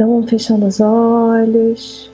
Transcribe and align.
Então, 0.00 0.26
fechando 0.26 0.64
os 0.64 0.80
olhos, 0.80 2.10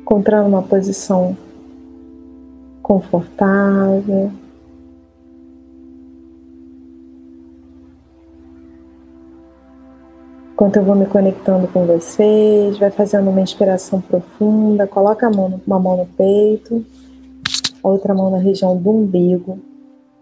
encontrando 0.00 0.48
uma 0.48 0.62
posição 0.62 1.36
confortável. 2.80 4.30
Enquanto 10.52 10.76
eu 10.76 10.84
vou 10.84 10.94
me 10.94 11.06
conectando 11.06 11.66
com 11.66 11.84
vocês, 11.84 12.78
vai 12.78 12.92
fazendo 12.92 13.28
uma 13.28 13.40
inspiração 13.40 14.00
profunda, 14.00 14.86
coloca 14.86 15.28
mão, 15.28 15.60
uma 15.66 15.80
mão 15.80 15.96
no 15.96 16.06
peito, 16.06 16.86
outra 17.82 18.14
mão 18.14 18.30
na 18.30 18.38
região 18.38 18.76
do 18.76 18.90
umbigo. 18.92 19.58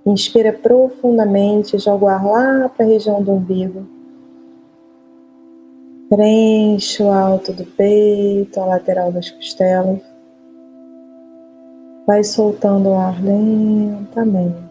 Inspira 0.07 0.55
profundamente, 0.55 1.79
joga 1.79 2.05
o 2.07 2.09
ar 2.09 2.25
lá 2.25 2.69
para 2.71 2.87
a 2.87 2.89
região 2.89 3.23
do 3.23 3.31
umbigo. 3.31 3.93
Preenche 6.15 7.03
o 7.03 7.11
alto 7.11 7.53
do 7.53 7.65
peito, 7.65 8.61
a 8.61 8.67
lateral 8.67 9.11
das 9.11 9.31
costelas. 9.31 9.99
Vai 12.07 12.23
soltando 12.23 12.91
o 12.91 12.95
ar 12.95 13.21
lentamente. 13.21 14.63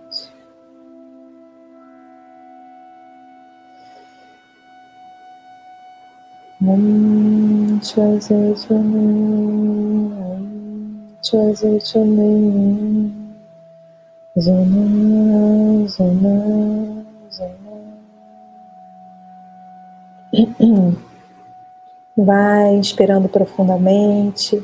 Zona 14.40 15.88
Zona 15.90 17.04
Vai 22.18 22.76
inspirando 22.76 23.28
profundamente. 23.28 24.64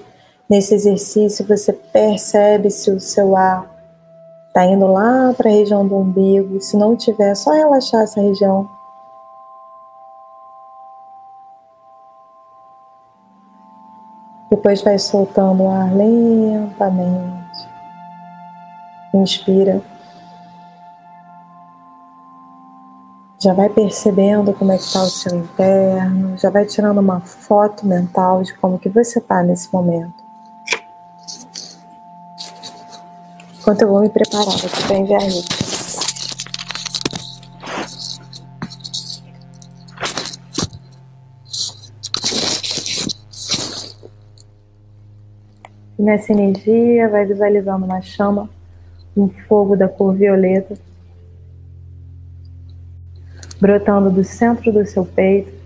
Nesse 0.49 0.73
exercício, 0.73 1.45
você 1.45 1.71
percebe 1.71 2.69
se 2.69 2.89
o 2.91 2.99
seu 2.99 3.35
ar 3.35 3.69
está 4.47 4.65
indo 4.65 4.87
lá 4.87 5.33
para 5.35 5.49
a 5.49 5.53
região 5.53 5.87
do 5.87 5.95
umbigo. 5.95 6.59
Se 6.59 6.75
não 6.75 6.95
tiver, 6.95 7.31
é 7.31 7.35
só 7.35 7.51
relaxar 7.51 8.01
essa 8.01 8.19
região. 8.19 8.67
Depois 14.49 14.81
vai 14.81 14.97
soltando 14.97 15.63
o 15.63 15.69
ar 15.69 15.93
lentamente. 15.95 17.69
Inspira. 19.13 19.81
Já 23.41 23.53
vai 23.53 23.69
percebendo 23.69 24.51
como 24.51 24.73
é 24.73 24.77
que 24.77 24.83
está 24.83 25.01
o 25.01 25.09
seu 25.09 25.33
interno, 25.37 26.37
já 26.37 26.49
vai 26.49 26.65
tirando 26.65 26.97
uma 26.97 27.21
foto 27.21 27.87
mental 27.87 28.43
de 28.43 28.53
como 28.55 28.77
que 28.77 28.89
você 28.89 29.19
está 29.19 29.41
nesse 29.41 29.71
momento. 29.71 30.13
Enquanto 33.57 33.81
eu 33.83 33.87
vou 33.87 34.01
me 34.01 34.09
preparar 34.09 34.45
aqui 34.45 34.83
para 34.85 34.97
enviar 34.97 35.25
isso. 35.25 35.47
E 45.97 46.03
nessa 46.03 46.33
energia, 46.33 47.07
vai 47.07 47.25
visualizando 47.25 47.85
uma 47.85 48.01
chama, 48.01 48.49
um 49.15 49.29
fogo 49.47 49.77
da 49.77 49.87
cor 49.87 50.13
violeta 50.13 50.88
brotando 53.59 54.09
do 54.09 54.23
centro 54.23 54.71
do 54.71 54.85
seu 54.85 55.05
peito. 55.05 55.59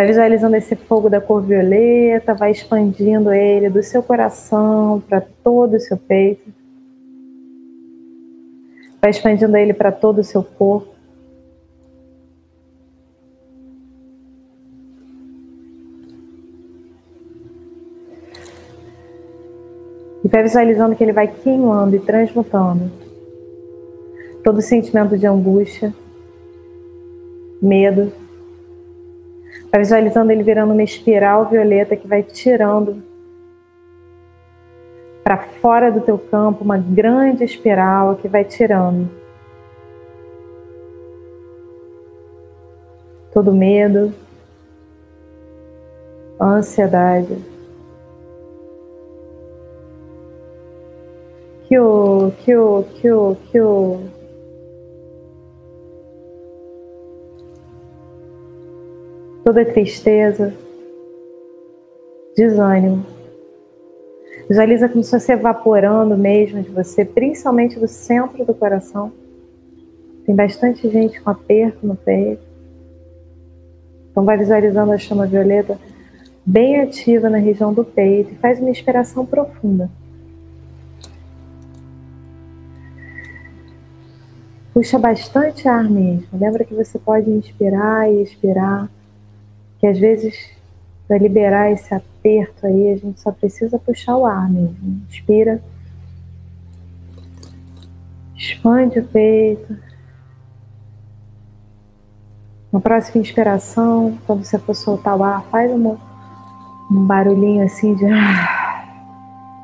Vai 0.00 0.06
visualizando 0.06 0.56
esse 0.56 0.74
fogo 0.74 1.10
da 1.10 1.20
cor 1.20 1.42
violeta, 1.42 2.32
vai 2.32 2.52
expandindo 2.52 3.30
ele 3.34 3.68
do 3.68 3.82
seu 3.82 4.02
coração 4.02 5.02
para 5.06 5.20
todo 5.20 5.74
o 5.74 5.80
seu 5.80 5.98
peito. 5.98 6.50
Vai 8.98 9.10
expandindo 9.10 9.54
ele 9.58 9.74
para 9.74 9.92
todo 9.92 10.20
o 10.20 10.24
seu 10.24 10.42
corpo. 10.42 10.99
E 20.24 20.28
vai 20.28 20.42
visualizando 20.42 20.94
que 20.94 21.02
ele 21.02 21.12
vai 21.12 21.28
queimando 21.28 21.96
e 21.96 22.00
transmutando 22.00 22.90
todo 24.42 24.60
sentimento 24.60 25.16
de 25.16 25.26
angústia, 25.26 25.94
medo. 27.60 28.12
Vai 29.70 29.80
visualizando 29.80 30.32
ele 30.32 30.42
virando 30.42 30.72
uma 30.72 30.82
espiral 30.82 31.48
violeta 31.48 31.96
que 31.96 32.06
vai 32.06 32.22
tirando 32.22 33.02
para 35.22 35.38
fora 35.38 35.92
do 35.92 36.00
teu 36.00 36.18
campo 36.18 36.64
uma 36.64 36.78
grande 36.78 37.44
espiral 37.44 38.16
que 38.16 38.26
vai 38.26 38.44
tirando 38.44 39.08
todo 43.32 43.52
medo, 43.54 44.12
ansiedade. 46.40 47.38
Kyo, 51.70 52.32
Kyo, 52.42 52.84
Kyo, 52.96 53.36
Kyo. 53.52 54.00
Toda 59.44 59.64
tristeza, 59.64 60.52
desânimo. 62.36 63.06
Visualiza 64.48 64.88
como 64.88 65.04
se 65.04 65.12
fosse 65.12 65.30
evaporando 65.30 66.18
mesmo 66.18 66.60
de 66.60 66.70
você, 66.70 67.04
principalmente 67.04 67.78
do 67.78 67.86
centro 67.86 68.44
do 68.44 68.52
coração. 68.52 69.12
Tem 70.26 70.34
bastante 70.34 70.90
gente 70.90 71.22
com 71.22 71.30
aperto 71.30 71.86
no 71.86 71.94
peito. 71.94 72.42
Então 74.10 74.24
vai 74.24 74.36
visualizando 74.36 74.90
a 74.90 74.98
chama 74.98 75.24
violeta 75.24 75.78
bem 76.44 76.80
ativa 76.80 77.30
na 77.30 77.38
região 77.38 77.72
do 77.72 77.84
peito 77.84 78.32
e 78.32 78.38
faz 78.38 78.58
uma 78.58 78.70
inspiração 78.70 79.24
profunda. 79.24 79.88
Puxa 84.72 84.98
bastante 84.98 85.68
ar 85.68 85.84
mesmo. 85.84 86.26
Lembra 86.32 86.64
que 86.64 86.74
você 86.74 86.98
pode 86.98 87.28
inspirar 87.30 88.10
e 88.10 88.22
expirar, 88.22 88.88
que 89.78 89.86
às 89.86 89.98
vezes 89.98 90.34
para 91.10 91.18
liberar 91.18 91.72
esse 91.72 91.92
aperto 91.92 92.64
aí, 92.64 92.92
a 92.92 92.96
gente 92.96 93.20
só 93.20 93.32
precisa 93.32 93.76
puxar 93.80 94.16
o 94.16 94.24
ar 94.24 94.48
mesmo. 94.48 95.02
Inspira. 95.08 95.60
Expande 98.36 99.00
o 99.00 99.04
peito. 99.04 99.76
Na 102.72 102.78
próxima 102.78 103.20
inspiração, 103.20 104.16
quando 104.24 104.44
você 104.44 104.56
for 104.56 104.76
soltar 104.76 105.16
o 105.16 105.24
ar, 105.24 105.42
faz 105.50 105.72
um, 105.72 105.96
um 106.88 107.04
barulhinho 107.04 107.64
assim 107.64 107.92
de. 107.96 108.04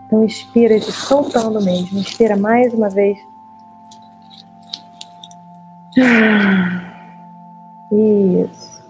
Então 0.05 0.25
inspira, 0.25 0.81
soltando 0.81 1.63
mesmo. 1.63 1.97
Inspira 1.97 2.37
mais 2.37 2.75
uma 2.75 2.89
vez. 2.89 3.17
Isso. 7.93 8.85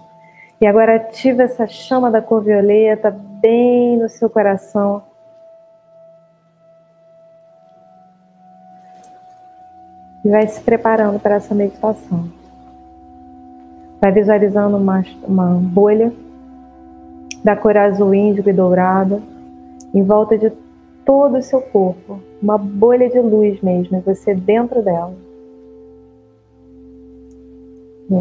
E 0.59 0.65
agora 0.65 0.95
ativa 0.95 1.43
essa 1.43 1.67
chama 1.67 2.11
da 2.11 2.21
cor 2.21 2.43
violeta 2.43 3.11
bem 3.11 3.97
no 3.97 4.09
seu 4.09 4.29
coração. 4.29 5.03
E 10.25 10.29
vai 10.29 10.47
se 10.47 10.59
preparando 10.61 11.19
para 11.19 11.35
essa 11.35 11.55
meditação. 11.55 12.29
Vai 14.01 14.11
visualizando 14.11 14.75
uma, 14.77 15.03
uma 15.23 15.53
bolha 15.55 16.11
da 17.43 17.55
cor 17.55 17.77
azul 17.77 18.13
índigo 18.13 18.49
e 18.49 18.53
dourada 18.53 19.21
em 19.93 20.03
volta 20.03 20.37
de 20.37 20.51
todo 21.05 21.37
o 21.37 21.41
seu 21.41 21.61
corpo, 21.61 22.21
uma 22.41 22.57
bolha 22.57 23.09
de 23.09 23.19
luz 23.19 23.61
mesmo, 23.61 23.97
e 23.97 24.01
você 24.01 24.35
dentro 24.35 24.81
dela. 24.83 25.15
E 28.09 28.13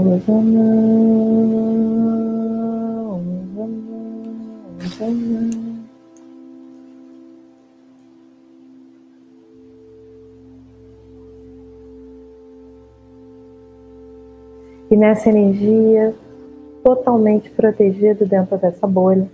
nessa 14.97 15.29
energia, 15.29 16.13
totalmente 16.83 17.49
protegido 17.51 18.27
dentro 18.27 18.59
dessa 18.59 18.89
bolha, 18.89 19.31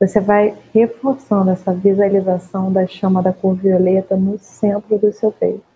você 0.00 0.18
vai 0.18 0.56
reforçando 0.74 1.52
essa 1.52 1.72
visualização 1.72 2.72
da 2.72 2.84
chama 2.84 3.22
da 3.22 3.32
cor 3.32 3.54
violeta 3.54 4.16
no 4.16 4.36
centro 4.40 4.98
do 4.98 5.12
seu 5.12 5.30
peito. 5.30 5.69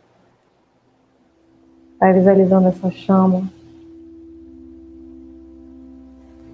Vai 2.01 2.13
visualizando 2.13 2.69
essa 2.69 2.91
chama, 2.91 3.51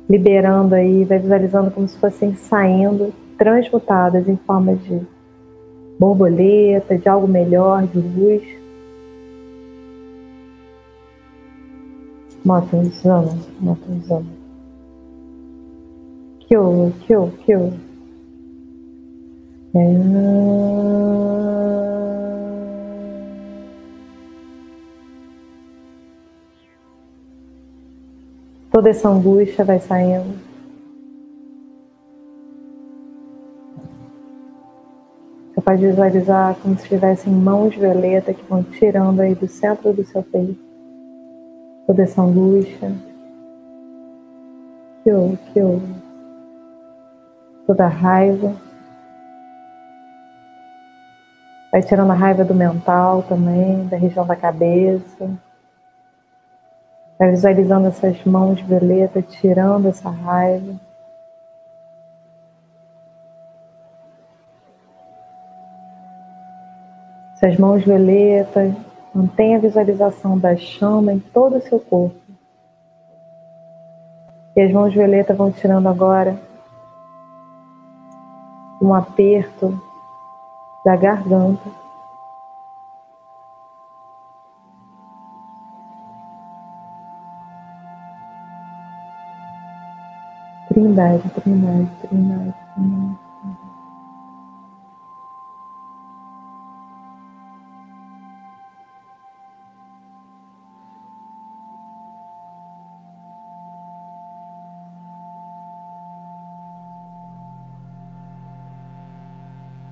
liberando 0.08 0.74
aí, 0.74 1.04
vai 1.04 1.18
visualizando 1.18 1.70
como 1.70 1.86
se 1.86 1.96
fossem 1.98 2.34
saindo, 2.34 3.12
transmutadas 3.38 4.28
em 4.28 4.36
forma 4.36 4.74
de 4.74 5.00
borboleta, 5.98 6.98
de 6.98 7.08
algo 7.08 7.28
melhor, 7.28 7.86
de 7.86 8.00
luz. 8.00 8.42
Motonzama, 12.44 13.38
motonzama. 13.60 14.26
Kyo, 16.40 16.92
kyo, 17.06 17.30
kyo. 17.44 17.72
É... 19.74 19.80
Toda 28.80 28.88
essa 28.88 29.10
angústia 29.10 29.62
vai 29.62 29.78
saindo. 29.78 30.38
Você 35.52 35.60
pode 35.60 35.86
visualizar 35.86 36.56
como 36.62 36.78
se 36.78 36.88
tivessem 36.88 37.30
mãos 37.30 37.76
violeta 37.76 38.32
que 38.32 38.42
vão 38.48 38.62
tirando 38.62 39.20
aí 39.20 39.34
do 39.34 39.46
centro 39.46 39.92
do 39.92 40.02
seu 40.02 40.22
peito 40.22 40.58
toda 41.86 42.04
essa 42.04 42.22
angústia. 42.22 42.90
Kyo, 45.04 45.38
kyo 45.52 45.82
toda 47.66 47.84
a 47.84 47.88
raiva. 47.88 48.56
Vai 51.70 51.82
tirando 51.82 52.12
a 52.12 52.14
raiva 52.14 52.46
do 52.46 52.54
mental 52.54 53.24
também, 53.24 53.86
da 53.88 53.98
região 53.98 54.26
da 54.26 54.36
cabeça. 54.36 55.28
Vai 57.20 57.32
visualizando 57.32 57.86
essas 57.88 58.24
mãos 58.24 58.62
violeta 58.62 59.20
tirando 59.20 59.88
essa 59.88 60.08
raiva. 60.08 60.74
Essas 67.34 67.58
mãos 67.58 67.84
violetas, 67.84 68.74
mantenha 69.14 69.58
a 69.58 69.60
visualização 69.60 70.38
da 70.38 70.56
chama 70.56 71.12
em 71.12 71.18
todo 71.18 71.58
o 71.58 71.60
seu 71.60 71.78
corpo. 71.78 72.16
E 74.56 74.62
as 74.62 74.72
mãos 74.72 74.94
violetas 74.94 75.36
vão 75.36 75.52
tirando 75.52 75.88
agora 75.88 76.40
um 78.80 78.94
aperto 78.94 79.78
da 80.82 80.96
garganta. 80.96 81.79
Trindade, 90.72 91.28
trindade, 91.30 91.90
trindade, 92.00 92.54
trindade. 92.74 93.18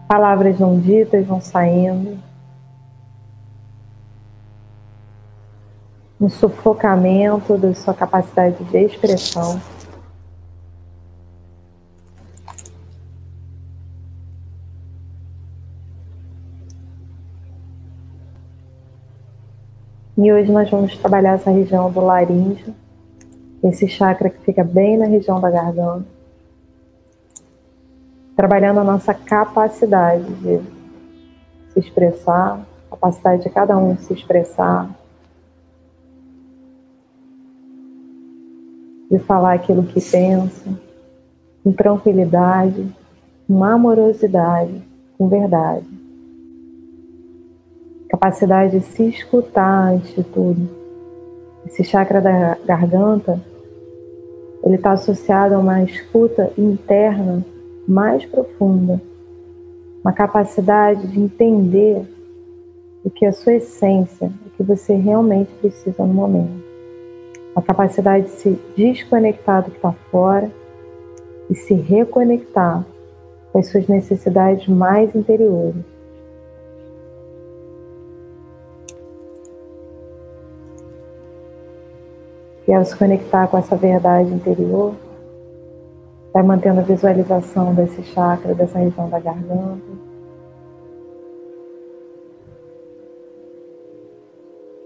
Palavras 0.09 0.59
não 0.59 0.81
ditas 0.81 1.27
vão 1.27 1.41
saindo. 1.41 2.19
Um 6.21 6.29
sufocamento 6.29 7.59
da 7.59 7.75
sua 7.75 7.93
capacidade 7.93 8.63
de 8.65 8.79
expressão. 8.79 9.61
E 20.19 20.33
hoje 20.33 20.53
nós 20.53 20.69
vamos 20.69 20.99
trabalhar 20.99 21.37
essa 21.37 21.51
região 21.51 21.91
do 21.91 22.01
laríngeo, 22.01 22.75
esse 23.63 23.89
chakra 23.89 24.29
que 24.29 24.41
fica 24.41 24.63
bem 24.63 24.99
na 24.99 25.07
região 25.07 25.41
da 25.41 25.51
garganta 25.51 26.19
trabalhando 28.39 28.79
a 28.79 28.85
nossa 28.85 29.13
capacidade 29.13 30.33
de 30.35 30.61
se 31.73 31.81
expressar, 31.81 32.65
capacidade 32.89 33.43
de 33.43 33.51
cada 33.51 33.77
um 33.77 33.99
se 33.99 34.13
expressar, 34.13 34.89
de 39.11 39.19
falar 39.19 39.55
aquilo 39.55 39.83
que 39.83 40.01
pensa, 40.01 40.71
com 41.65 41.73
tranquilidade, 41.73 42.89
com 43.49 43.65
amorosidade, 43.65 44.85
com 45.19 45.29
verdade. 45.29 45.98
Capacidade 48.09 48.79
de 48.79 48.85
se 48.87 49.05
escutar 49.05 49.93
antes 49.93 50.15
de 50.15 50.25
tudo. 50.25 50.67
Esse 51.67 51.85
chakra 51.85 52.23
da 52.23 52.57
garganta, 52.65 53.39
ele 54.65 54.77
está 54.77 54.93
associado 54.93 55.55
a 55.55 55.59
uma 55.59 55.83
escuta 55.83 56.51
interna 56.57 57.45
mais 57.87 58.25
profunda, 58.25 58.99
uma 60.03 60.13
capacidade 60.13 61.07
de 61.07 61.21
entender 61.21 62.03
o 63.05 63.11
que 63.11 63.27
é 63.27 63.29
a 63.29 63.33
sua 63.33 63.55
essência, 63.55 64.33
o 64.47 64.51
que 64.57 64.63
você 64.63 64.95
realmente 64.95 65.51
precisa 65.61 66.03
no 66.03 66.15
momento. 66.15 66.65
A 67.55 67.61
capacidade 67.61 68.25
de 68.25 68.31
se 68.33 68.59
desconectar 68.75 69.65
do 69.65 69.71
que 69.71 69.77
está 69.77 69.93
fora 70.11 70.51
e 71.51 71.55
se 71.55 71.75
reconectar 71.75 72.87
com 73.53 73.59
as 73.59 73.67
suas 73.69 73.87
necessidades 73.87 74.67
mais 74.67 75.15
interiores. 75.15 75.98
E 82.69 82.73
ao 82.73 82.85
se 82.85 82.95
conectar 82.97 83.49
com 83.49 83.59
essa 83.59 83.75
verdade 83.75 84.31
interior, 84.33 84.95
Vai 86.33 86.43
mantendo 86.43 86.81
a 86.81 86.85
visualização 86.85 87.75
desse 87.75 88.03
chakra, 88.03 88.55
dessa 88.55 88.79
região 88.79 89.09
da 89.09 89.19
garganta. 89.19 89.83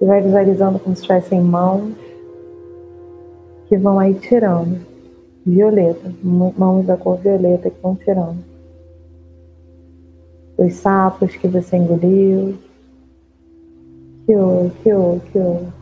E 0.01 0.07
vai 0.07 0.23
visualizando 0.23 0.79
como 0.79 0.97
se 0.97 1.03
tivessem 1.03 1.41
mãos 1.41 1.93
que 3.67 3.77
vão 3.77 3.99
aí 3.99 4.15
tirando. 4.15 4.81
Violeta, 5.45 6.11
mãos 6.23 6.87
da 6.87 6.97
cor 6.97 7.19
violeta 7.19 7.69
que 7.69 7.83
vão 7.83 7.97
tirando. 7.97 8.39
Os 10.57 10.75
sapos 10.75 11.35
que 11.37 11.49
você 11.49 11.77
engoliu. 11.77 12.57
Kyo, 14.25 14.71
kyo, 14.83 15.21
kyo. 15.33 15.82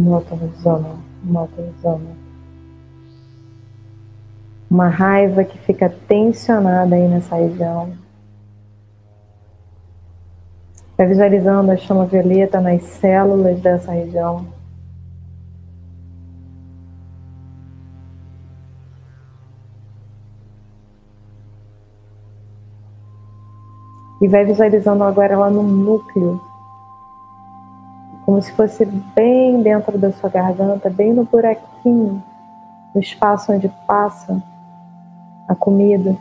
mota 0.00 0.34
zona 1.82 2.20
uma 4.70 4.88
raiva 4.88 5.42
que 5.42 5.58
fica 5.58 5.90
tensionada 5.90 6.94
aí 6.94 7.08
nessa 7.08 7.34
região. 7.34 7.92
Vai 10.96 11.08
visualizando 11.08 11.72
a 11.72 11.76
chama 11.76 12.06
violeta 12.06 12.60
nas 12.60 12.82
células 12.84 13.58
dessa 13.60 13.90
região. 13.90 14.46
E 24.22 24.28
vai 24.28 24.44
visualizando 24.44 25.02
agora 25.02 25.36
lá 25.36 25.50
no 25.50 25.62
núcleo 25.62 26.40
como 28.30 28.40
se 28.40 28.52
fosse 28.52 28.84
bem 28.84 29.60
dentro 29.60 29.98
da 29.98 30.12
sua 30.12 30.30
garganta, 30.30 30.88
bem 30.88 31.12
no 31.12 31.24
buraquinho, 31.24 32.22
no 32.94 33.00
espaço 33.00 33.52
onde 33.52 33.68
passa 33.88 34.40
a 35.48 35.54
comida. 35.56 36.16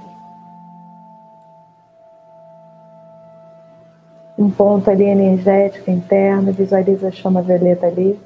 Um 4.36 4.50
ponto 4.50 4.90
ali 4.90 5.04
energético 5.04 5.92
interno, 5.92 6.52
visualiza 6.52 7.10
a 7.10 7.12
chama 7.12 7.44
violeta 7.44 7.86
ali. 7.86 8.20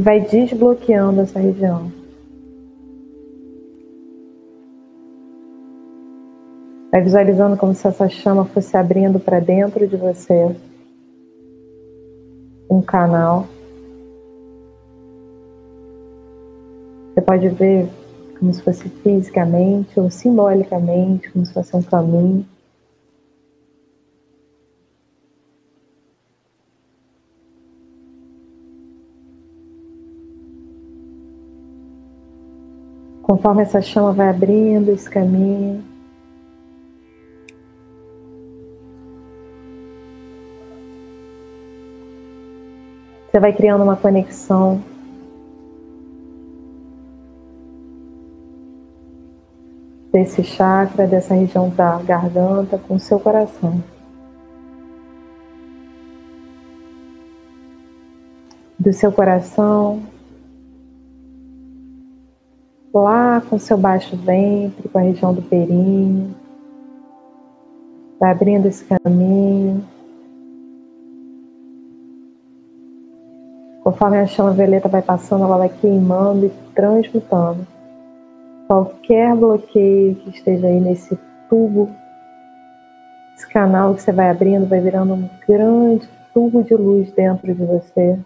E 0.00 0.02
vai 0.02 0.18
desbloqueando 0.18 1.20
essa 1.20 1.38
região. 1.38 1.92
Vai 6.90 7.02
visualizando 7.02 7.54
como 7.58 7.74
se 7.74 7.86
essa 7.86 8.08
chama 8.08 8.46
fosse 8.46 8.74
abrindo 8.78 9.20
para 9.20 9.40
dentro 9.40 9.86
de 9.86 9.98
você 9.98 10.56
um 12.70 12.80
canal. 12.80 13.46
Você 17.12 17.20
pode 17.20 17.48
ver 17.50 17.86
como 18.38 18.54
se 18.54 18.62
fosse 18.62 18.88
fisicamente 18.88 20.00
ou 20.00 20.10
simbolicamente, 20.10 21.30
como 21.30 21.44
se 21.44 21.52
fosse 21.52 21.76
um 21.76 21.82
caminho. 21.82 22.46
Conforme 33.30 33.62
essa 33.62 33.80
chama 33.80 34.12
vai 34.12 34.28
abrindo 34.28 34.90
esse 34.90 35.08
caminho, 35.08 35.84
você 43.30 43.38
vai 43.38 43.52
criando 43.52 43.84
uma 43.84 43.94
conexão. 43.94 44.82
Desse 50.10 50.42
chakra, 50.42 51.06
dessa 51.06 51.32
região 51.32 51.68
da 51.68 52.02
garganta 52.02 52.78
com 52.78 52.96
o 52.96 52.98
seu 52.98 53.20
coração. 53.20 53.80
Do 58.76 58.92
seu 58.92 59.12
coração 59.12 60.02
lá 62.92 63.40
com 63.48 63.58
seu 63.58 63.76
baixo 63.76 64.16
ventre, 64.16 64.88
com 64.88 64.98
a 64.98 65.02
região 65.02 65.32
do 65.32 65.42
períneo. 65.42 66.34
Vai 68.18 68.32
abrindo 68.32 68.66
esse 68.66 68.84
caminho. 68.84 69.84
Conforme 73.82 74.18
a 74.18 74.26
chama 74.26 74.52
violeta 74.52 74.88
vai 74.88 75.02
passando, 75.02 75.44
ela 75.44 75.56
vai 75.56 75.68
queimando 75.68 76.46
e 76.46 76.52
transmutando. 76.74 77.66
Qualquer 78.66 79.34
bloqueio 79.34 80.16
que 80.16 80.30
esteja 80.30 80.66
aí 80.66 80.80
nesse 80.80 81.18
tubo, 81.48 81.88
esse 83.36 83.48
canal 83.48 83.94
que 83.94 84.02
você 84.02 84.12
vai 84.12 84.30
abrindo, 84.30 84.68
vai 84.68 84.80
virando 84.80 85.14
um 85.14 85.28
grande 85.48 86.08
tubo 86.34 86.62
de 86.62 86.74
luz 86.74 87.10
dentro 87.12 87.52
de 87.52 87.64
você 87.64 88.18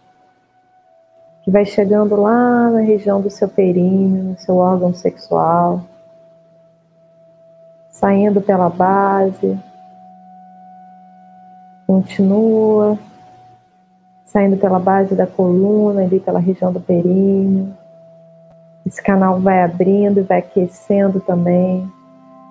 que 1.44 1.50
vai 1.50 1.66
chegando 1.66 2.16
lá 2.16 2.70
na 2.70 2.80
região 2.80 3.20
do 3.20 3.28
seu 3.28 3.46
períneo, 3.46 4.24
no 4.24 4.38
seu 4.38 4.56
órgão 4.56 4.94
sexual, 4.94 5.82
saindo 7.90 8.40
pela 8.40 8.70
base, 8.70 9.58
continua 11.86 12.98
saindo 14.24 14.56
pela 14.56 14.78
base 14.78 15.14
da 15.14 15.26
coluna, 15.26 16.02
ali 16.02 16.18
pela 16.18 16.40
região 16.40 16.72
do 16.72 16.80
períneo. 16.80 17.76
Esse 18.86 19.02
canal 19.02 19.38
vai 19.38 19.62
abrindo 19.62 20.20
e 20.20 20.22
vai 20.22 20.38
aquecendo 20.38 21.20
também 21.20 21.86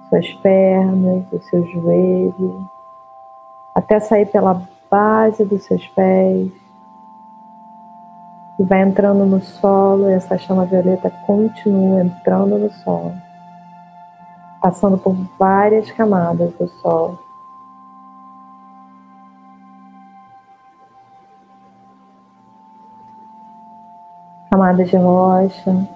suas 0.08 0.32
pernas, 0.36 1.26
os 1.34 1.50
seus 1.50 1.68
joelhos, 1.72 2.64
até 3.76 4.00
sair 4.00 4.28
pela 4.28 4.62
base 4.90 5.44
dos 5.44 5.64
seus 5.64 5.86
pés 5.88 6.63
e 8.64 8.66
vai 8.66 8.82
entrando 8.82 9.26
no 9.26 9.42
solo, 9.42 10.10
e 10.10 10.14
essa 10.14 10.38
chama 10.38 10.66
violeta 10.66 11.10
continua 11.28 12.02
entrando 12.02 12.58
no 12.58 12.72
solo, 12.72 13.14
passando 14.62 14.98
por 14.98 15.14
várias 15.38 15.92
camadas 15.92 16.54
do 16.54 16.68
solo. 16.82 17.20
Camadas 24.50 24.90
de 24.90 24.96
rocha, 24.96 25.88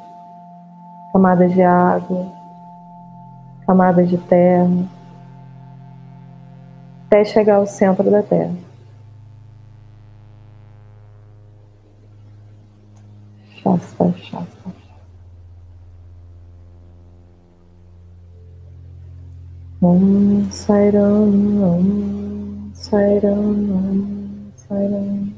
camadas 1.13 1.53
de 1.53 1.61
água, 1.61 2.27
camadas 3.65 4.09
de 4.09 4.17
terra, 4.17 4.67
até 7.05 7.23
chegar 7.23 7.55
ao 7.55 7.65
centro 7.65 8.11
da 8.11 8.21
Terra. 8.21 8.66
Shasta, 13.77 14.13
Shasta. 14.17 14.73
Om 19.81 20.49
Sairam, 20.51 21.63
Om 21.63 22.71
Sairam, 22.73 23.39
Om 23.39 24.51
Sairam. 24.55 25.33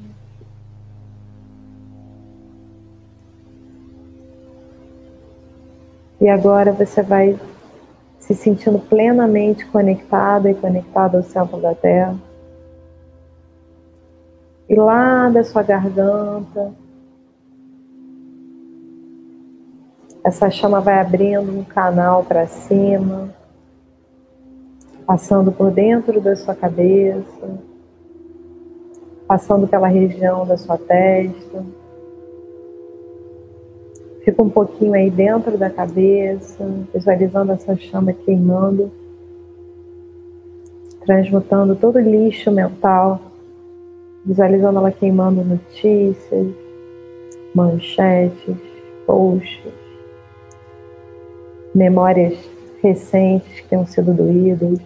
E 6.22 6.30
agora 6.30 6.72
você 6.72 7.02
vai 7.02 7.38
se 8.20 8.34
sentindo 8.36 8.80
plenamente 8.80 9.66
conectado 9.66 10.48
e 10.48 10.54
conectado 10.54 11.18
ao 11.18 11.24
centro 11.24 11.60
da 11.60 11.76
Terra. 11.76 12.16
E 14.70 14.76
lá 14.76 15.30
da 15.30 15.44
sua 15.44 15.64
garganta, 15.64 16.74
Essa 20.24 20.50
chama 20.50 20.82
vai 20.82 21.00
abrindo 21.00 21.50
um 21.50 21.64
canal 21.64 22.24
para 22.24 22.46
cima, 22.46 23.34
passando 25.06 25.50
por 25.52 25.72
dentro 25.72 26.20
da 26.20 26.36
sua 26.36 26.54
cabeça, 26.54 27.60
passando 29.26 29.66
pela 29.66 29.88
região 29.88 30.46
da 30.46 30.58
sua 30.58 30.78
testa. 30.78 31.66
Fica 34.26 34.44
um 34.44 34.50
pouquinho 34.50 34.94
aí 34.94 35.10
dentro 35.10 35.58
da 35.58 35.70
cabeça, 35.70 36.70
visualizando 36.94 37.54
essa 37.54 37.76
chama 37.78 38.12
queimando, 38.12 38.92
transmutando 41.06 41.78
todo 41.78 41.96
o 41.96 42.00
lixo 42.00 42.52
mental, 42.52 43.22
visualizando 44.26 44.80
ela 44.80 44.92
queimando 44.92 45.46
notícias, 45.46 46.48
manchetes, 47.56 48.58
posts, 49.08 49.79
memórias 51.80 52.38
recentes 52.84 53.62
que 53.62 53.70
tenham 53.70 53.86
sido 53.86 54.14
doídas. 54.14 54.80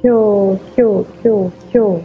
Kyo, 0.00 0.56
kyo, 0.74 1.06
kyo, 1.20 1.52
kyo. 1.72 2.00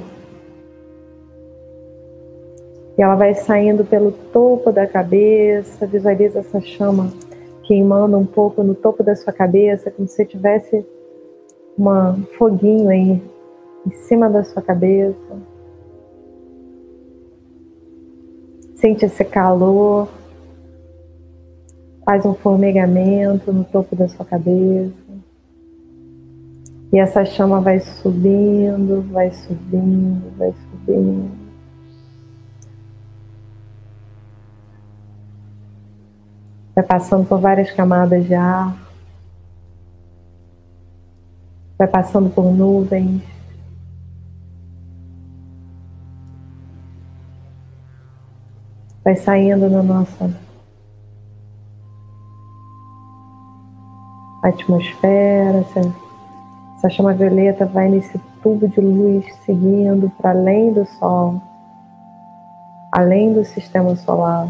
E 2.97 3.01
ela 3.01 3.15
vai 3.15 3.35
saindo 3.35 3.85
pelo 3.85 4.11
topo 4.11 4.71
da 4.71 4.87
cabeça, 4.87 5.85
visualiza 5.85 6.39
essa 6.39 6.59
chama 6.59 7.11
queimando 7.61 8.17
um 8.17 8.25
pouco 8.25 8.63
no 8.63 8.73
topo 8.73 9.03
da 9.03 9.15
sua 9.15 9.31
cabeça, 9.31 9.91
como 9.91 10.07
se 10.07 10.25
tivesse 10.25 10.83
um 11.77 12.23
foguinho 12.37 12.89
aí 12.89 13.21
em 13.85 13.91
cima 13.91 14.29
da 14.29 14.43
sua 14.43 14.63
cabeça. 14.63 15.52
Sente 18.83 19.05
esse 19.05 19.23
calor. 19.23 20.09
Faz 22.03 22.25
um 22.25 22.33
formigamento 22.33 23.53
no 23.53 23.63
topo 23.63 23.95
da 23.95 24.09
sua 24.09 24.25
cabeça. 24.25 24.91
E 26.91 26.99
essa 26.99 27.23
chama 27.23 27.61
vai 27.61 27.79
subindo, 27.79 29.01
vai 29.09 29.31
subindo, 29.31 30.37
vai 30.37 30.53
subindo. 30.69 31.31
Vai 36.75 36.83
passando 36.83 37.25
por 37.25 37.39
várias 37.39 37.71
camadas 37.71 38.25
de 38.25 38.35
ar. 38.35 38.75
Vai 41.77 41.87
passando 41.87 42.29
por 42.29 42.51
nuvens. 42.51 43.32
Vai 49.03 49.15
saindo 49.15 49.69
na 49.69 49.83
nossa 49.83 50.29
atmosfera, 54.43 55.59
essa, 55.59 55.79
essa 56.75 56.89
chama 56.89 57.13
violeta 57.13 57.65
vai 57.65 57.89
nesse 57.89 58.17
tubo 58.41 58.67
de 58.67 58.81
luz 58.81 59.25
seguindo 59.45 60.09
para 60.17 60.31
além 60.31 60.73
do 60.73 60.85
Sol, 60.85 61.41
além 62.91 63.33
do 63.33 63.45
sistema 63.45 63.95
solar. 63.95 64.47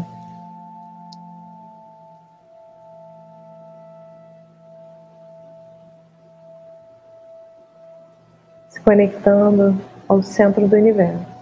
Se 8.68 8.80
conectando 8.80 9.80
ao 10.08 10.22
centro 10.22 10.66
do 10.66 10.74
universo. 10.74 11.33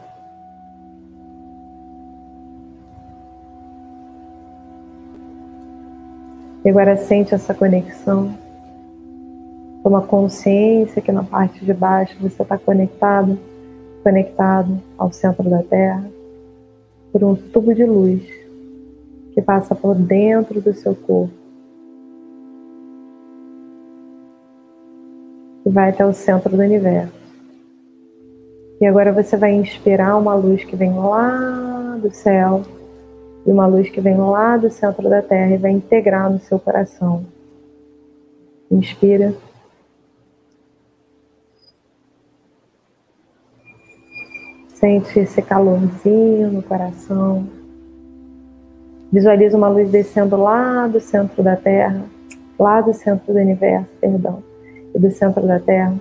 E 6.64 6.70
agora 6.70 6.96
sente 6.96 7.34
essa 7.34 7.52
conexão. 7.52 8.32
Toma 9.82 10.02
consciência 10.02 11.02
que 11.02 11.10
na 11.10 11.24
parte 11.24 11.64
de 11.64 11.74
baixo 11.74 12.16
você 12.20 12.42
está 12.42 12.56
conectado, 12.56 13.36
conectado 14.04 14.80
ao 14.96 15.12
centro 15.12 15.50
da 15.50 15.62
Terra 15.62 16.04
por 17.10 17.24
um 17.24 17.34
tubo 17.34 17.74
de 17.74 17.84
luz 17.84 18.22
que 19.34 19.42
passa 19.42 19.74
por 19.74 19.94
dentro 19.94 20.60
do 20.60 20.72
seu 20.72 20.94
corpo. 20.94 21.34
E 25.66 25.70
vai 25.70 25.90
até 25.90 26.06
o 26.06 26.12
centro 26.12 26.56
do 26.56 26.62
universo. 26.62 27.12
E 28.80 28.86
agora 28.86 29.12
você 29.12 29.36
vai 29.36 29.52
inspirar 29.52 30.16
uma 30.16 30.34
luz 30.34 30.64
que 30.64 30.76
vem 30.76 30.94
lá 30.94 31.98
do 32.00 32.10
céu 32.10 32.62
e 33.44 33.50
uma 33.50 33.66
luz 33.66 33.90
que 33.90 34.00
vem 34.00 34.16
lá 34.16 34.56
do 34.56 34.70
centro 34.70 35.08
da 35.08 35.20
Terra 35.20 35.54
e 35.54 35.58
vai 35.58 35.72
integrar 35.72 36.30
no 36.30 36.38
seu 36.38 36.58
coração. 36.58 37.24
Inspira. 38.70 39.34
Sente 44.68 45.18
esse 45.18 45.42
calorzinho 45.42 46.50
no 46.50 46.62
coração. 46.62 47.46
Visualiza 49.12 49.56
uma 49.56 49.68
luz 49.68 49.90
descendo 49.90 50.36
lá 50.36 50.86
do 50.86 50.98
centro 50.98 51.42
da 51.42 51.54
Terra, 51.54 52.02
lá 52.58 52.80
do 52.80 52.94
centro 52.94 53.32
do 53.32 53.38
universo, 53.38 53.90
perdão, 54.00 54.42
e 54.94 54.98
do 54.98 55.10
centro 55.10 55.46
da 55.46 55.60
Terra, 55.60 55.94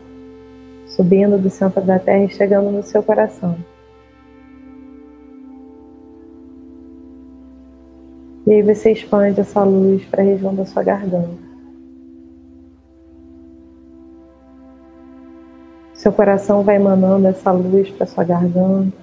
subindo 0.88 1.38
do 1.38 1.50
centro 1.50 1.82
da 1.82 2.00
Terra 2.00 2.24
e 2.24 2.30
chegando 2.30 2.72
no 2.72 2.84
seu 2.84 3.04
coração. 3.04 3.58
E 8.46 8.52
aí 8.52 8.62
você 8.62 8.92
expande 8.92 9.40
essa 9.40 9.64
luz 9.64 10.04
para 10.06 10.22
a 10.22 10.26
região 10.26 10.54
da 10.56 10.66
sua 10.66 10.84
garganta. 10.84 11.52
Seu 15.94 16.12
coração 16.12 16.64
vai 16.64 16.78
emanando 16.78 17.28
essa 17.28 17.52
luz 17.52 17.90
para 17.92 18.08
sua 18.08 18.24
garganta. 18.24 19.02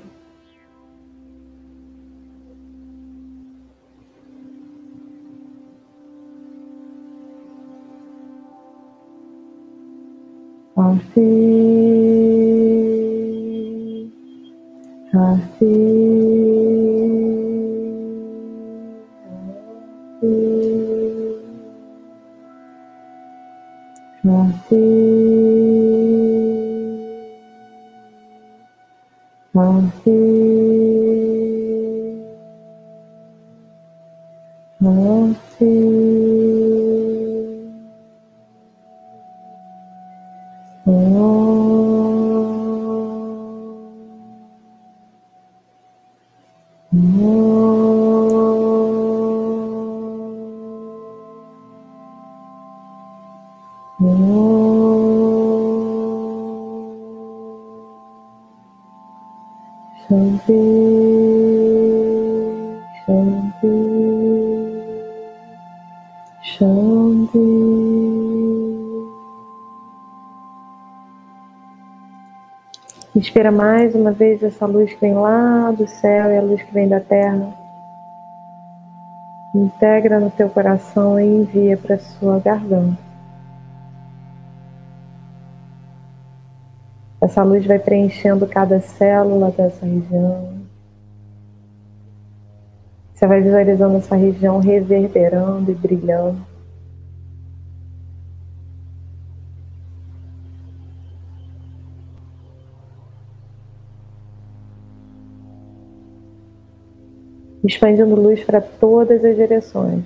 Happy, 10.77 11.58
Inspira 73.19 73.51
mais 73.51 73.97
uma 73.97 74.13
vez 74.13 74.41
essa 74.45 74.65
luz 74.65 74.95
que 74.95 75.01
vem 75.01 75.13
lá 75.13 75.73
do 75.73 75.89
céu 75.89 76.31
e 76.31 76.39
a 76.39 76.41
luz 76.41 76.63
que 76.63 76.73
vem 76.73 76.89
da 76.89 77.01
terra. 77.01 77.53
Integra 79.53 80.21
no 80.21 80.31
teu 80.31 80.49
coração 80.49 81.19
e 81.19 81.25
envia 81.25 81.77
para 81.77 81.97
a 81.97 81.99
sua 81.99 82.39
garganta. 82.39 82.97
Essa 87.21 87.43
luz 87.43 87.67
vai 87.67 87.81
preenchendo 87.81 88.47
cada 88.47 88.81
célula 88.81 89.51
dessa 89.51 89.85
região. 89.85 90.55
Você 93.13 93.27
vai 93.27 93.41
visualizando 93.41 93.97
essa 93.97 94.15
região 94.15 94.61
reverberando 94.61 95.73
e 95.73 95.75
brilhando. 95.75 96.47
Expandindo 107.69 108.15
luz 108.15 108.43
para 108.43 108.63
todas 108.63 109.23
as 109.23 109.37
direções. 109.37 110.03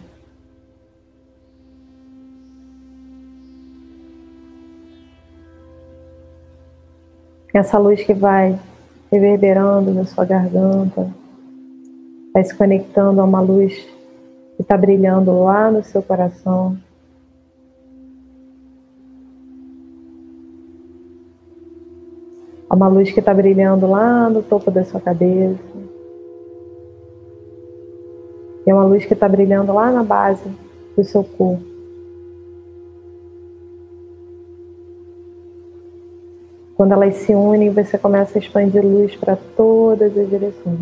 Essa 7.54 7.78
luz 7.78 8.02
que 8.02 8.14
vai 8.14 8.58
reverberando 9.12 9.94
na 9.94 10.04
sua 10.04 10.24
garganta, 10.24 11.08
vai 12.32 12.42
se 12.42 12.52
conectando 12.54 13.20
a 13.20 13.24
uma 13.24 13.40
luz 13.40 13.74
que 14.56 14.62
está 14.62 14.76
brilhando 14.76 15.44
lá 15.44 15.70
no 15.70 15.84
seu 15.84 16.02
coração. 16.02 16.76
A 22.68 22.74
uma 22.74 22.88
luz 22.88 23.12
que 23.12 23.20
está 23.20 23.32
brilhando 23.32 23.86
lá 23.86 24.28
no 24.28 24.42
topo 24.42 24.70
da 24.70 24.82
sua 24.82 25.00
cabeça. 25.00 25.71
É 28.66 28.72
uma 28.72 28.84
luz 28.84 29.04
que 29.04 29.14
está 29.14 29.28
brilhando 29.28 29.72
lá 29.72 29.90
na 29.90 30.02
base 30.02 30.48
do 30.96 31.04
seu 31.04 31.24
corpo. 31.24 31.72
Quando 36.76 36.92
elas 36.92 37.14
se 37.14 37.32
unem, 37.32 37.70
você 37.70 37.96
começa 37.96 38.36
a 38.36 38.40
expandir 38.40 38.84
luz 38.84 39.14
para 39.14 39.36
todas 39.56 40.16
as 40.16 40.28
direções. 40.28 40.80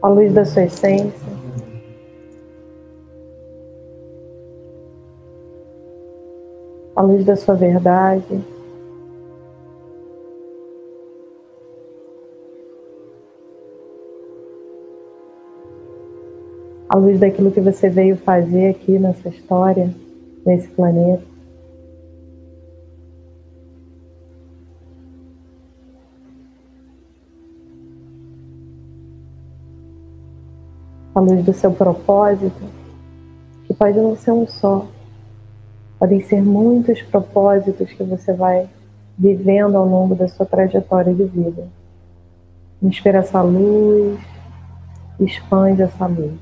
A 0.00 0.08
luz 0.08 0.32
da 0.32 0.46
sua 0.46 0.62
essência. 0.62 1.27
a 6.98 7.00
luz 7.00 7.24
da 7.24 7.36
sua 7.36 7.54
verdade. 7.54 8.44
A 16.88 16.96
luz 16.96 17.20
daquilo 17.20 17.52
que 17.52 17.60
você 17.60 17.88
veio 17.88 18.16
fazer 18.16 18.70
aqui 18.70 18.98
nessa 18.98 19.28
história, 19.28 19.94
nesse 20.44 20.66
planeta. 20.70 21.22
A 31.14 31.20
luz 31.20 31.44
do 31.44 31.52
seu 31.52 31.70
propósito, 31.70 32.60
que 33.68 33.74
pode 33.74 33.96
não 33.98 34.16
ser 34.16 34.32
um 34.32 34.48
só, 34.48 34.84
podem 35.98 36.20
ser 36.20 36.42
muitos 36.42 37.02
propósitos 37.02 37.92
que 37.92 38.04
você 38.04 38.32
vai 38.32 38.68
vivendo 39.18 39.76
ao 39.76 39.86
longo 39.86 40.14
da 40.14 40.28
sua 40.28 40.46
trajetória 40.46 41.12
de 41.12 41.24
vida. 41.24 41.66
Inspira 42.80 43.18
essa 43.18 43.42
luz, 43.42 44.20
expande 45.18 45.82
essa 45.82 46.06
luz. 46.06 46.38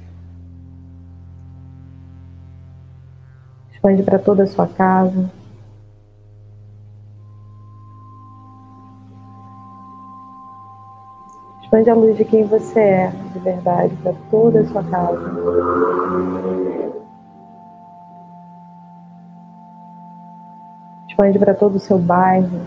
Expande 3.73 4.03
para 4.03 4.19
toda 4.19 4.42
a 4.42 4.47
sua 4.47 4.66
casa. 4.66 5.31
Expande 11.62 11.90
a 11.90 11.95
luz 11.95 12.16
de 12.16 12.25
quem 12.25 12.45
você 12.45 12.79
é, 12.79 13.12
de 13.33 13.38
verdade, 13.38 13.95
para 13.97 14.12
toda 14.31 14.61
a 14.61 14.66
sua 14.66 14.85
casa. 14.85 16.56
Expande 21.16 21.38
para 21.38 21.55
todo 21.55 21.76
o 21.76 21.81
seu 21.81 21.98
bairro. 21.98 22.61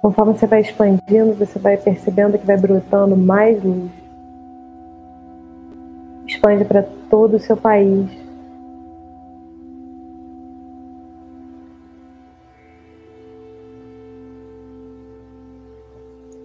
Conforme 0.00 0.34
você 0.34 0.46
vai 0.46 0.60
expandindo, 0.60 1.34
você 1.34 1.58
vai 1.58 1.76
percebendo 1.76 2.38
que 2.38 2.46
vai 2.46 2.56
brotando 2.56 3.16
mais 3.16 3.60
luz. 3.60 3.90
Expande 6.28 6.64
para 6.64 6.84
todo 7.10 7.34
o 7.34 7.40
seu 7.40 7.56
país. 7.56 8.08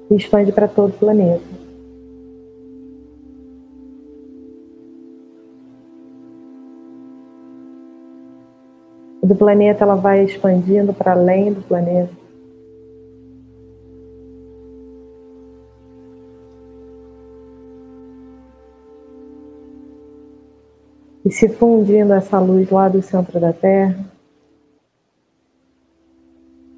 Expande 0.09 0.51
para 0.51 0.67
todo 0.67 0.89
o 0.89 0.97
planeta. 0.97 1.60
Planeta 9.41 9.83
ela 9.83 9.95
vai 9.95 10.23
expandindo 10.23 10.93
para 10.93 11.13
além 11.13 11.51
do 11.51 11.63
planeta. 11.63 12.21
e 21.23 21.31
se 21.31 21.47
fundindo 21.47 22.13
essa 22.13 22.39
luz 22.39 22.69
lá 22.71 22.89
do 22.89 23.01
centro 23.01 23.39
da 23.39 23.53
Terra 23.53 24.03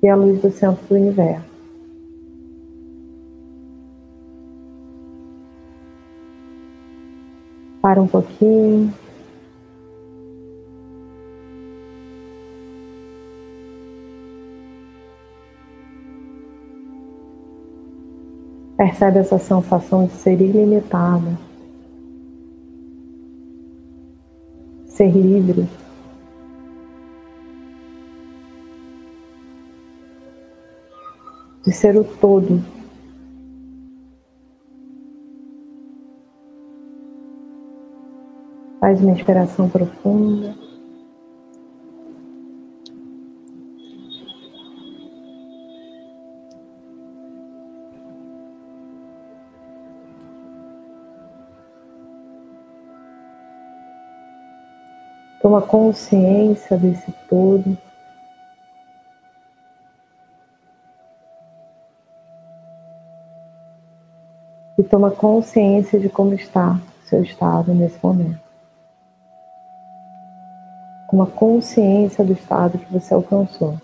e 0.02 0.08
a 0.08 0.16
luz 0.16 0.42
do 0.42 0.52
centro 0.52 0.86
do 0.86 0.96
universo. 0.96 1.48
Para 7.82 8.02
um 8.02 8.08
pouquinho. 8.08 8.94
Percebe 18.94 19.18
essa 19.18 19.40
sensação 19.40 20.06
de 20.06 20.12
ser 20.12 20.40
ilimitada. 20.40 21.36
ser 24.86 25.10
livre. 25.10 25.68
De 31.66 31.72
ser 31.72 31.98
o 31.98 32.04
todo. 32.04 32.62
Faz 38.80 39.02
uma 39.02 39.12
inspiração 39.14 39.68
profunda. 39.68 40.56
Toma 55.54 55.68
consciência 55.68 56.76
desse 56.76 57.12
todo. 57.30 57.78
E 64.76 64.82
toma 64.82 65.12
consciência 65.12 66.00
de 66.00 66.10
como 66.10 66.34
está 66.34 66.80
seu 67.06 67.22
estado 67.22 67.72
nesse 67.72 68.04
momento. 68.04 68.42
Toma 71.12 71.28
consciência 71.28 72.26
do 72.26 72.34
estado 72.34 72.80
que 72.80 72.92
você 72.92 73.14
alcançou. 73.14 73.78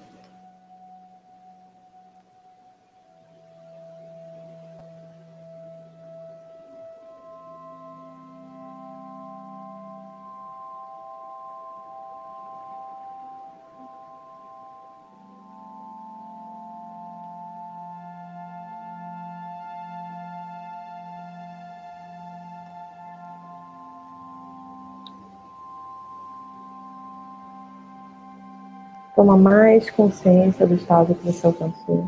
Toma 29.15 29.37
mais 29.37 29.89
consciência 29.89 30.65
do 30.65 30.75
estado 30.75 31.15
que 31.15 31.25
você 31.25 31.45
alcançou. 31.45 32.07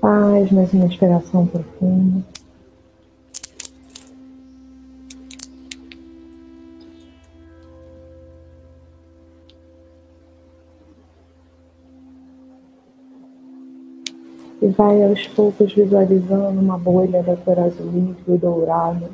Faz 0.00 0.52
mais 0.52 0.72
uma 0.72 0.86
inspiração 0.86 1.46
profunda. 1.46 2.22
E 14.60 14.68
vai 14.68 15.02
aos 15.04 15.26
poucos 15.28 15.72
visualizando 15.72 16.60
uma 16.60 16.78
bolha 16.78 17.22
da 17.22 17.36
cor 17.36 17.58
azul 17.58 18.14
e 18.26 18.36
dourado 18.36 19.08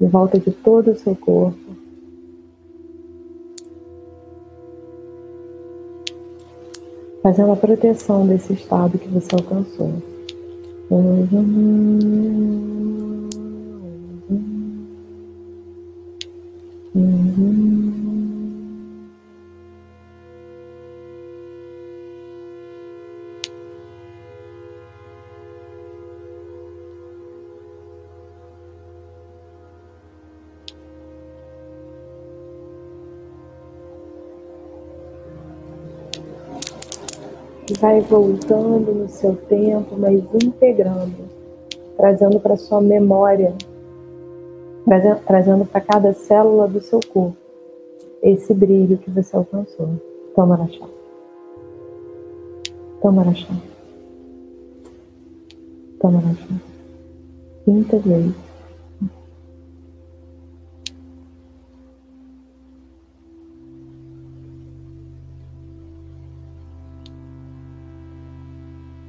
em 0.00 0.08
volta 0.08 0.38
de 0.38 0.50
todo 0.50 0.92
o 0.92 0.96
seu 0.96 1.14
corpo. 1.14 1.69
Fazendo 7.30 7.52
a 7.52 7.56
proteção 7.56 8.26
desse 8.26 8.54
estado 8.54 8.98
que 8.98 9.06
você 9.06 9.28
alcançou. 9.36 9.92
Vai 37.74 38.00
voltando 38.00 38.92
no 38.92 39.08
seu 39.08 39.34
tempo, 39.34 39.96
mas 39.96 40.22
integrando, 40.42 41.28
trazendo 41.96 42.40
para 42.40 42.56
sua 42.56 42.80
memória, 42.80 43.54
trazendo 45.26 45.64
para 45.64 45.80
cada 45.80 46.12
célula 46.12 46.66
do 46.66 46.80
seu 46.80 47.00
corpo 47.12 47.36
esse 48.22 48.52
brilho 48.52 48.98
que 48.98 49.10
você 49.10 49.34
alcançou. 49.36 49.88
Toma 50.34 50.56
na 50.56 50.68
chave. 50.68 50.92
Toma 53.00 53.24
na 53.24 53.34
chão. 53.34 53.56
Toma 56.00 56.20
na 56.20 56.34
chão. 56.34 56.60
Quinta 57.64 57.98
vez. 57.98 58.49